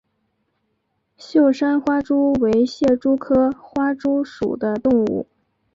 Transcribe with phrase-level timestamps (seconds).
[1.15, 5.27] 秀山花蛛为蟹蛛科花蛛属的动物。